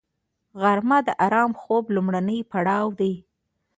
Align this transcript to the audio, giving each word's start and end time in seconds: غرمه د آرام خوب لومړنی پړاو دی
غرمه 0.61 0.97
د 1.07 1.09
آرام 1.25 1.51
خوب 1.61 1.83
لومړنی 1.95 2.39
پړاو 2.51 2.87
دی 2.99 3.13